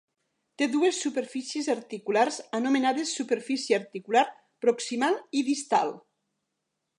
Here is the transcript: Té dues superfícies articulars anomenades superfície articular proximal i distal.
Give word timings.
Té 0.59 0.67
dues 0.75 1.01
superfícies 1.03 1.67
articulars 1.73 2.39
anomenades 2.59 3.11
superfície 3.19 3.79
articular 3.81 4.25
proximal 4.67 5.21
i 5.41 5.45
distal. 5.51 5.95